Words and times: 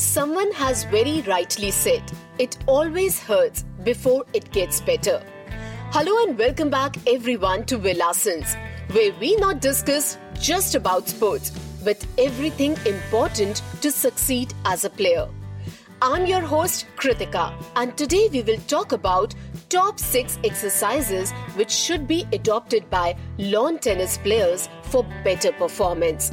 Someone 0.00 0.50
has 0.52 0.84
very 0.84 1.20
rightly 1.26 1.70
said, 1.70 2.02
it 2.38 2.56
always 2.66 3.20
hurts 3.20 3.64
before 3.84 4.24
it 4.32 4.50
gets 4.50 4.80
better. 4.80 5.22
Hello 5.92 6.24
and 6.24 6.38
welcome 6.38 6.70
back 6.70 6.96
everyone 7.06 7.66
to 7.66 7.76
Vilasins, 7.76 8.56
where 8.92 9.12
we 9.20 9.36
not 9.36 9.60
discuss 9.60 10.16
just 10.40 10.74
about 10.74 11.06
sports, 11.06 11.50
but 11.84 12.02
everything 12.16 12.78
important 12.86 13.62
to 13.82 13.90
succeed 13.92 14.54
as 14.64 14.86
a 14.86 14.90
player. 14.90 15.28
I'm 16.00 16.24
your 16.24 16.40
host 16.40 16.86
Kritika, 16.96 17.52
and 17.76 17.94
today 17.94 18.30
we 18.32 18.40
will 18.40 18.60
talk 18.68 18.92
about 18.92 19.34
top 19.68 20.00
6 20.00 20.38
exercises 20.44 21.30
which 21.56 21.70
should 21.70 22.08
be 22.08 22.26
adopted 22.32 22.88
by 22.88 23.18
lawn 23.36 23.78
tennis 23.78 24.16
players 24.16 24.66
for 24.84 25.04
better 25.24 25.52
performance. 25.52 26.32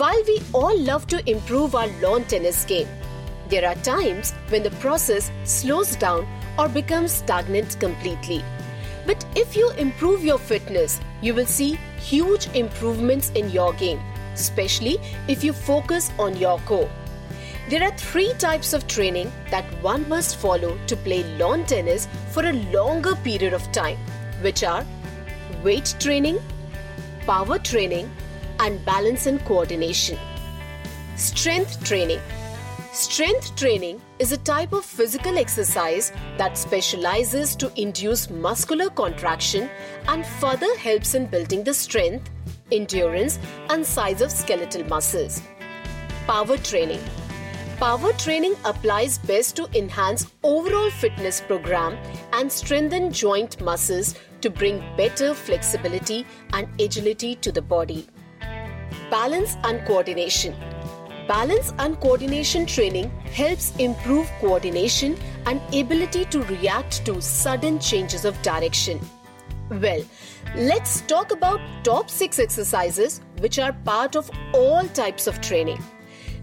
While 0.00 0.22
we 0.26 0.40
all 0.54 0.78
love 0.80 1.06
to 1.08 1.20
improve 1.30 1.74
our 1.74 1.88
lawn 2.00 2.24
tennis 2.24 2.64
game, 2.64 2.88
there 3.50 3.68
are 3.68 3.74
times 3.74 4.32
when 4.48 4.62
the 4.62 4.70
process 4.84 5.30
slows 5.44 5.94
down 5.94 6.26
or 6.58 6.70
becomes 6.70 7.12
stagnant 7.12 7.78
completely. 7.78 8.42
But 9.04 9.22
if 9.36 9.54
you 9.54 9.72
improve 9.72 10.24
your 10.24 10.38
fitness, 10.38 10.98
you 11.20 11.34
will 11.34 11.44
see 11.44 11.74
huge 11.98 12.48
improvements 12.54 13.30
in 13.34 13.50
your 13.50 13.74
game, 13.74 14.00
especially 14.32 14.96
if 15.28 15.44
you 15.44 15.52
focus 15.52 16.10
on 16.18 16.34
your 16.38 16.58
core. 16.60 16.88
There 17.68 17.82
are 17.82 17.94
three 17.98 18.32
types 18.38 18.72
of 18.72 18.86
training 18.86 19.30
that 19.50 19.66
one 19.82 20.08
must 20.08 20.36
follow 20.36 20.78
to 20.86 20.96
play 20.96 21.24
lawn 21.36 21.66
tennis 21.66 22.08
for 22.30 22.46
a 22.46 22.54
longer 22.72 23.16
period 23.16 23.52
of 23.52 23.70
time, 23.70 23.98
which 24.40 24.64
are 24.64 24.86
weight 25.62 25.94
training, 26.00 26.38
power 27.26 27.58
training, 27.58 28.10
and 28.60 28.84
balance 28.84 29.26
and 29.26 29.42
coordination. 29.46 30.18
Strength 31.16 31.82
training. 31.84 32.20
Strength 32.92 33.56
training 33.56 34.00
is 34.18 34.32
a 34.32 34.36
type 34.36 34.72
of 34.72 34.84
physical 34.84 35.38
exercise 35.38 36.12
that 36.36 36.58
specializes 36.58 37.56
to 37.56 37.72
induce 37.80 38.28
muscular 38.28 38.90
contraction 38.90 39.70
and 40.08 40.26
further 40.26 40.76
helps 40.76 41.14
in 41.14 41.24
building 41.26 41.64
the 41.64 41.72
strength, 41.72 42.30
endurance, 42.70 43.38
and 43.70 43.86
size 43.86 44.20
of 44.20 44.30
skeletal 44.30 44.84
muscles. 44.84 45.40
Power 46.26 46.58
training. 46.58 47.00
Power 47.78 48.12
training 48.14 48.54
applies 48.66 49.16
best 49.18 49.56
to 49.56 49.68
enhance 49.74 50.26
overall 50.42 50.90
fitness 50.90 51.40
program 51.40 51.96
and 52.34 52.52
strengthen 52.52 53.10
joint 53.10 53.58
muscles 53.62 54.16
to 54.42 54.50
bring 54.50 54.84
better 54.98 55.32
flexibility 55.32 56.26
and 56.52 56.68
agility 56.78 57.36
to 57.36 57.50
the 57.50 57.62
body. 57.62 58.06
Balance 59.10 59.56
and 59.64 59.84
coordination. 59.86 60.54
Balance 61.26 61.72
and 61.80 61.98
coordination 61.98 62.64
training 62.64 63.10
helps 63.32 63.74
improve 63.76 64.30
coordination 64.40 65.16
and 65.46 65.60
ability 65.74 66.26
to 66.26 66.44
react 66.44 67.04
to 67.06 67.20
sudden 67.20 67.80
changes 67.80 68.24
of 68.24 68.40
direction. 68.42 69.00
Well, 69.68 70.04
let's 70.54 71.00
talk 71.00 71.32
about 71.32 71.60
top 71.82 72.08
6 72.08 72.38
exercises 72.38 73.20
which 73.40 73.58
are 73.58 73.72
part 73.72 74.14
of 74.14 74.30
all 74.54 74.86
types 74.88 75.26
of 75.26 75.40
training. 75.40 75.82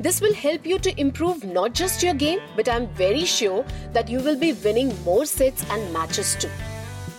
This 0.00 0.22
will 0.22 0.34
help 0.34 0.64
you 0.64 0.78
to 0.78 0.98
improve 0.98 1.44
not 1.44 1.74
just 1.74 2.02
your 2.02 2.14
game, 2.14 2.40
but 2.56 2.66
I'm 2.66 2.86
very 2.94 3.26
sure 3.26 3.62
that 3.92 4.08
you 4.08 4.20
will 4.20 4.38
be 4.38 4.54
winning 4.54 4.98
more 5.04 5.26
sets 5.26 5.68
and 5.70 5.92
matches 5.92 6.34
too. 6.34 6.50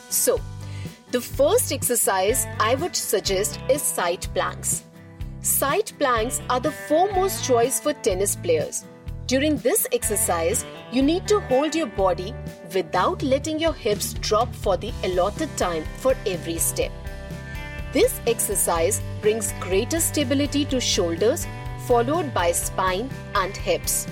So, 0.10 0.42
the 1.12 1.22
first 1.22 1.72
exercise 1.72 2.48
I 2.60 2.73
would 2.73 2.96
suggest 2.96 3.60
is 3.70 3.84
side 3.84 4.26
planks. 4.34 4.84
Side 5.46 5.92
planks 6.00 6.42
are 6.50 6.60
the 6.60 6.72
foremost 6.72 7.46
choice 7.46 7.80
for 7.80 7.94
tennis 7.94 8.36
players. 8.36 8.84
During 9.28 9.58
this 9.58 9.86
exercise, 9.94 10.66
you 10.92 11.04
need 11.04 11.28
to 11.28 11.40
hold 11.42 11.76
your 11.76 11.86
body 11.86 12.34
without 12.74 13.22
letting 13.22 13.60
your 13.60 13.72
hips 13.73 14.14
drop 14.14 14.52
for 14.56 14.76
the 14.76 14.92
allotted 15.04 15.55
time 15.55 15.84
for 15.98 16.16
every 16.26 16.58
step. 16.58 16.92
This 17.94 18.20
exercise 18.26 19.04
brings 19.22 19.54
greater 19.60 20.00
stability 20.00 20.66
to 20.66 20.82
shoulders, 20.82 21.45
followed 21.86 22.34
by 22.34 22.52
spine 22.52 23.08
and 23.36 23.55
hips. 23.55 24.08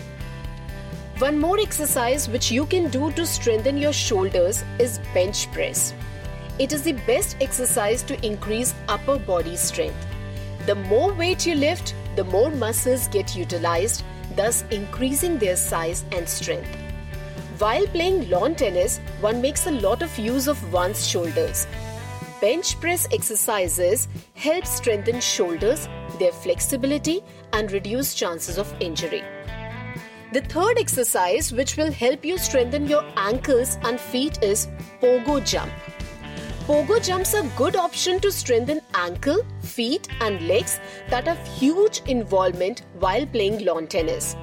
One 1.18 1.40
more 1.40 1.60
exercise 1.60 2.30
which 2.30 2.52
you 2.52 2.68
can 2.68 2.92
do 2.92 3.12
to 3.14 3.26
strengthen 3.26 3.78
your 3.78 3.94
shoulders 3.94 4.64
is 4.78 5.00
bench 5.16 5.52
press. 5.52 5.96
It 6.60 6.74
is 6.74 6.84
the 6.84 6.94
best 7.08 7.38
exercise 7.42 8.04
to 8.04 8.24
increase 8.24 8.76
upper 8.88 9.18
body 9.18 9.56
strength. 9.56 10.13
The 10.66 10.76
more 10.76 11.14
weight 11.14 11.46
you 11.46 11.56
lift, 11.56 11.94
the 12.16 12.24
more 12.24 12.50
muscles 12.50 13.08
get 13.10 13.36
utilized, 13.36 14.04
thus 14.36 14.64
increasing 14.72 15.38
their 15.38 15.58
size 15.58 16.06
and 16.12 16.28
strength. 16.28 16.70
While 17.58 17.86
playing 17.88 18.30
lawn 18.30 18.56
tennis, 18.56 19.00
one 19.20 19.42
makes 19.42 19.68
a 19.68 19.72
lot 19.72 20.02
of 20.02 20.18
use 20.18 20.48
of 20.48 20.74
one's 20.74 21.06
shoulders. 21.08 21.68
Bench 22.40 22.80
press 22.80 23.08
exercises 23.12 24.08
help 24.36 24.66
strengthen 24.66 25.20
shoulders, 25.22 25.88
their 26.20 26.32
flexibility, 26.32 27.22
and 27.54 27.72
reduce 27.72 28.14
chances 28.14 28.58
of 28.58 28.74
injury. 28.80 29.24
The 30.34 30.42
third 30.42 30.80
exercise, 30.80 31.54
which 31.54 31.78
will 31.78 31.92
help 31.92 32.26
you 32.26 32.38
strengthen 32.38 32.88
your 32.88 33.04
ankles 33.18 33.78
and 33.84 34.00
feet, 34.00 34.42
is 34.42 34.68
pogo 35.00 35.46
jump. 35.46 35.72
Pogo 36.66 36.98
jumps 37.06 37.36
are 37.36 37.44
good 37.58 37.76
option 37.76 38.22
to 38.22 38.32
strengthen 38.32 38.80
ankle, 38.94 39.46
feet 39.64 40.08
and 40.22 40.48
legs 40.48 40.80
that 41.10 41.28
have 41.28 41.46
huge 41.46 42.02
involvement 42.08 42.84
while 43.00 43.26
playing 43.26 43.66
lawn 43.66 43.86
tennis. 43.86 44.38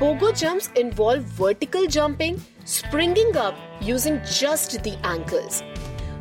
Pogo 0.00 0.36
jumps 0.36 0.70
involve 0.74 1.22
vertical 1.22 1.86
jumping, 1.86 2.42
springing 2.64 3.36
up 3.36 3.54
using 3.80 4.20
just 4.24 4.82
the 4.82 4.98
ankles. 5.04 5.62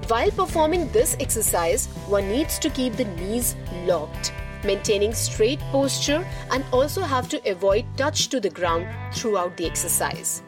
While 0.10 0.30
performing 0.30 0.92
this 0.92 1.18
exercise, 1.20 1.88
one 2.06 2.30
needs 2.30 2.60
to 2.60 2.70
keep 2.70 2.94
the 2.94 3.06
knees 3.06 3.56
locked, 3.88 4.34
maintaining 4.64 5.16
straight 5.16 5.60
posture 5.72 6.24
and 6.52 6.64
also 6.72 7.02
have 7.02 7.28
to 7.30 7.50
avoid 7.50 7.86
touch 7.98 8.28
to 8.28 8.40
the 8.40 8.52
ground 8.52 8.86
throughout 9.12 9.58
the 9.58 9.66
exercise. 9.66 10.44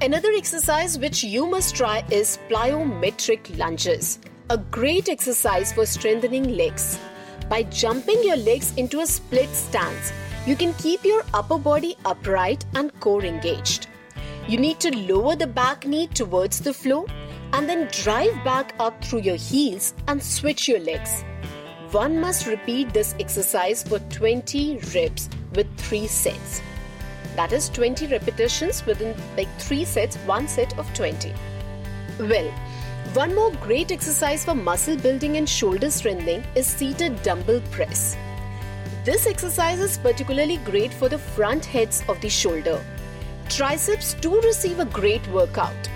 Another 0.00 0.30
exercise 0.36 0.96
which 1.00 1.24
you 1.24 1.46
must 1.48 1.74
try 1.74 2.04
is 2.12 2.38
plyometric 2.48 3.58
lunges 3.58 4.20
a 4.48 4.58
great 4.58 5.08
exercise 5.08 5.72
for 5.72 5.84
strengthening 5.84 6.56
legs. 6.56 6.98
By 7.48 7.64
jumping 7.64 8.22
your 8.22 8.36
legs 8.36 8.72
into 8.76 9.00
a 9.00 9.06
split 9.06 9.48
stance, 9.50 10.12
you 10.46 10.54
can 10.54 10.72
keep 10.74 11.04
your 11.04 11.24
upper 11.34 11.58
body 11.58 11.96
upright 12.04 12.64
and 12.74 12.98
core 13.00 13.24
engaged. 13.24 13.88
You 14.46 14.58
need 14.58 14.78
to 14.80 14.96
lower 14.96 15.34
the 15.34 15.48
back 15.48 15.84
knee 15.84 16.06
towards 16.06 16.60
the 16.60 16.72
floor 16.72 17.06
and 17.52 17.68
then 17.68 17.88
drive 17.90 18.32
back 18.44 18.74
up 18.78 19.04
through 19.04 19.20
your 19.20 19.36
heels 19.36 19.94
and 20.06 20.22
switch 20.22 20.68
your 20.68 20.78
legs. 20.78 21.24
One 21.90 22.20
must 22.20 22.46
repeat 22.46 22.92
this 22.92 23.16
exercise 23.18 23.82
for 23.82 23.98
20 23.98 24.78
reps 24.94 25.28
with 25.54 25.66
3 25.76 26.06
sets. 26.06 26.60
That 27.34 27.52
is 27.52 27.68
20 27.70 28.06
repetitions 28.06 28.86
within 28.86 29.16
like 29.36 29.48
3 29.58 29.84
sets, 29.84 30.16
one 30.18 30.46
set 30.46 30.78
of 30.78 30.92
20. 30.94 31.32
Well, 32.20 32.52
one 33.14 33.34
more 33.34 33.52
great 33.52 33.92
exercise 33.92 34.44
for 34.44 34.54
muscle 34.54 34.96
building 34.96 35.36
and 35.36 35.48
shoulder 35.48 35.90
strengthening 35.90 36.44
is 36.54 36.66
seated 36.66 37.22
dumbbell 37.22 37.60
press. 37.70 38.16
This 39.04 39.26
exercise 39.26 39.80
is 39.80 39.98
particularly 39.98 40.56
great 40.58 40.92
for 40.92 41.08
the 41.08 41.18
front 41.18 41.64
heads 41.64 42.02
of 42.08 42.20
the 42.20 42.28
shoulder. 42.28 42.82
Triceps 43.48 44.14
too 44.14 44.40
receive 44.40 44.80
a 44.80 44.86
great 44.86 45.26
workout. 45.28 45.88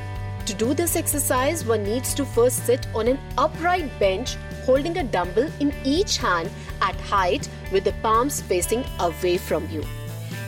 To 0.47 0.55
do 0.55 0.75
this 0.75 0.97
exercise, 0.97 1.65
one 1.65 1.83
needs 1.85 2.15
to 2.15 2.25
first 2.25 2.67
sit 2.67 2.87
on 2.95 3.09
an 3.09 3.19
upright 3.39 3.99
bench 3.99 4.37
holding 4.65 4.99
a 4.99 5.05
dumbbell 5.05 5.51
in 5.59 5.75
each 5.85 6.19
hand 6.19 6.51
at 6.81 6.95
height 6.97 7.49
with 7.73 7.85
the 7.85 7.95
palms 8.03 8.41
facing 8.41 8.85
away 8.99 9.39
from 9.39 9.69
you. 9.71 9.83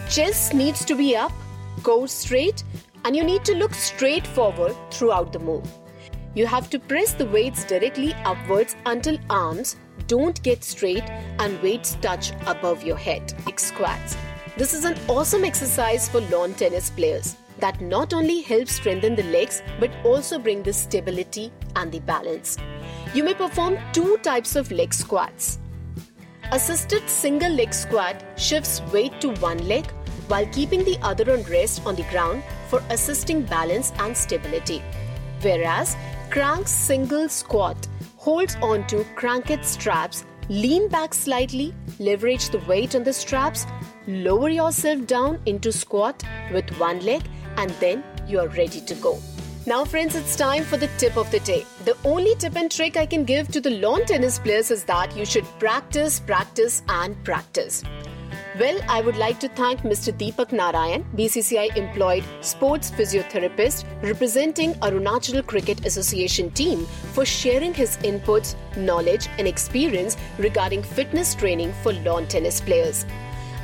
Chest 0.09 0.55
needs 0.55 0.85
to 0.85 0.95
be 0.95 1.17
up, 1.17 1.33
go 1.83 2.07
straight, 2.07 2.63
and 3.05 3.17
you 3.17 3.25
need 3.25 3.45
to 3.45 3.55
look 3.55 3.75
straight 3.75 4.27
forward 4.27 4.75
throughout 4.91 5.33
the 5.33 5.39
move. 5.39 5.82
You 6.35 6.47
have 6.47 6.71
to 6.71 6.79
press 6.79 7.13
the 7.13 7.27
weights 7.27 7.65
directly 7.65 8.15
upwards 8.25 8.75
until 8.87 9.19
arms 9.29 9.77
don't 10.07 10.43
get 10.43 10.65
straight 10.65 11.05
and 11.39 11.61
weights 11.63 11.97
touch 12.01 12.33
above 12.47 12.83
your 12.83 12.97
head, 12.97 13.35
like 13.45 13.61
squats. 13.61 14.17
This 14.57 14.73
is 14.73 14.87
an 14.87 14.97
awesome 15.09 15.45
exercise 15.45 16.09
for 16.09 16.23
lawn 16.23 16.55
tennis 16.55 16.89
players 16.89 17.37
that 17.59 17.81
not 17.83 18.15
only 18.15 18.41
helps 18.41 18.73
strengthen 18.73 19.15
the 19.15 19.25
legs 19.25 19.63
but 19.79 19.91
also 20.05 20.39
bring 20.39 20.63
the 20.63 20.73
stability 20.73 21.53
and 21.77 21.93
the 21.93 22.01
balance. 22.01 22.57
You 23.13 23.25
may 23.25 23.35
perform 23.35 23.77
two 23.93 24.17
types 24.19 24.57
of 24.57 24.73
leg 24.73 24.95
squats. 24.95 25.59
Assisted 26.51 27.09
single 27.11 27.53
leg 27.53 27.75
squat 27.75 28.25
shifts 28.37 28.81
weight 28.91 29.21
to 29.21 29.35
one 29.35 29.69
leg 29.69 29.91
while 30.29 30.47
keeping 30.47 30.83
the 30.83 30.99
other 31.03 31.31
on 31.33 31.43
rest 31.43 31.85
on 31.85 31.95
the 31.95 32.05
ground 32.05 32.43
for 32.69 32.83
assisting 32.89 33.43
balance 33.43 33.93
and 33.99 34.17
stability. 34.17 34.83
Whereas 35.43 35.97
Crank 36.33 36.67
single 36.67 37.29
squat 37.29 37.77
holds 38.17 38.57
onto 38.63 39.05
crankette 39.17 39.67
straps, 39.67 40.25
lean 40.49 40.89
back 40.89 41.13
slightly, 41.13 41.75
leverage 41.99 42.49
the 42.49 42.61
weight 42.61 42.95
on 42.95 43.05
the 43.05 43.13
straps, 43.13 43.67
lower 44.07 44.49
yourself 44.49 45.07
down 45.07 45.39
into 45.45 45.71
squat 45.71 46.23
with 46.51 46.71
one 46.79 47.01
leg, 47.01 47.21
and 47.59 47.69
then 47.81 48.03
you 48.27 48.41
are 48.41 48.49
ready 48.49 48.81
to 48.81 48.95
go. 48.95 49.19
Now, 49.67 49.85
friends, 49.85 50.15
it's 50.15 50.35
time 50.35 50.65
for 50.65 50.79
the 50.79 50.89
tip 50.97 51.19
of 51.19 51.31
the 51.31 51.41
day. 51.41 51.67
The 51.85 51.99
only 52.03 52.35
tip 52.37 52.57
and 52.57 52.71
trick 52.71 52.97
I 52.97 53.05
can 53.05 53.27
give 53.27 53.49
to 53.49 53.61
the 53.61 53.79
lawn 53.79 54.07
tennis 54.07 54.39
players 54.39 54.71
is 54.71 54.85
that 54.85 55.15
you 55.15 55.27
should 55.27 55.45
practice, 55.59 56.19
practice, 56.19 56.83
and 56.89 57.23
practice. 57.25 57.85
Well, 58.61 58.79
I 58.87 59.01
would 59.01 59.17
like 59.17 59.41
to 59.41 59.49
thank 59.49 59.81
Mr. 59.81 60.13
Deepak 60.13 60.53
Narayan, 60.53 61.07
BCCI 61.17 61.75
employed 61.75 62.23
sports 62.43 62.91
physiotherapist 62.91 63.87
representing 64.03 64.75
Arunachal 64.75 65.47
Cricket 65.47 65.87
Association 65.87 66.51
team 66.51 66.85
for 67.15 67.25
sharing 67.25 67.73
his 67.73 67.97
inputs, 67.99 68.55
knowledge, 68.77 69.29
and 69.39 69.49
experience 69.49 70.19
regarding 70.37 70.83
fitness 70.83 71.35
training 71.35 71.73
for 71.83 71.95
lawn 71.95 72.29
tennis 72.29 72.61
players. 72.61 73.07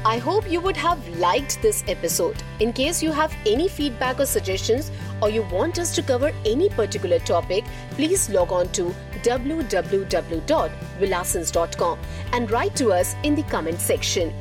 I 0.06 0.16
hope 0.16 0.50
you 0.50 0.62
would 0.62 0.78
have 0.78 1.06
liked 1.18 1.60
this 1.60 1.84
episode. 1.86 2.42
In 2.60 2.72
case 2.72 3.02
you 3.02 3.12
have 3.12 3.36
any 3.44 3.68
feedback 3.68 4.20
or 4.20 4.24
suggestions, 4.24 4.90
or 5.20 5.28
you 5.28 5.42
want 5.42 5.78
us 5.78 5.94
to 5.96 6.02
cover 6.02 6.32
any 6.46 6.70
particular 6.70 7.18
topic, 7.18 7.66
please 7.90 8.30
log 8.30 8.52
on 8.52 8.70
to 8.70 8.94
www.vilasins.com 9.22 11.98
and 12.32 12.50
write 12.50 12.74
to 12.76 12.90
us 12.90 13.16
in 13.22 13.34
the 13.34 13.42
comment 13.42 13.80
section. 13.80 14.32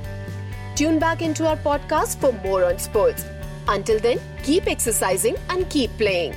Tune 0.77 0.99
back 0.99 1.23
into 1.23 1.47
our 1.47 1.57
podcast 1.57 2.17
for 2.17 2.31
more 2.47 2.63
on 2.63 2.77
sports. 2.77 3.25
Until 3.67 3.97
then, 3.97 4.19
keep 4.43 4.67
exercising 4.67 5.35
and 5.49 5.67
keep 5.71 5.89
playing. 5.97 6.35